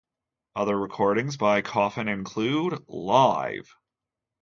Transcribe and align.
Other 0.55 0.75
recordings 0.79 1.37
by 1.37 1.61
Coffin 1.61 2.07
include: 2.07 2.83
Live! 2.87 3.75